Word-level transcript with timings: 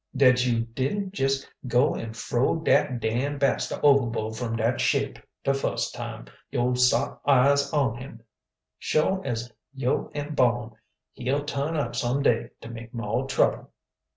"Dat 0.17 0.47
you 0.47 0.61
didn't 0.61 1.19
jes' 1.19 1.45
go 1.67 1.95
an' 1.95 2.13
frow 2.13 2.55
dat 2.55 2.99
Dan 2.99 3.37
Baxter 3.37 3.79
overboard 3.83 4.35
from 4.35 4.55
dat 4.55 4.81
ship 4.81 5.19
de 5.43 5.53
fust 5.53 5.93
time 5.93 6.25
yo' 6.49 6.73
sot 6.73 7.21
eyes 7.27 7.71
on 7.71 7.97
him. 7.99 8.23
Suah 8.79 9.19
as 9.23 9.53
yo' 9.75 10.09
am 10.15 10.33
born 10.33 10.71
he'll 11.13 11.45
turn 11.45 11.75
up 11.75 11.95
some 11.95 12.23
day 12.23 12.49
to 12.61 12.69
make 12.71 12.95
moah 12.95 13.27
trouble." 13.27 13.69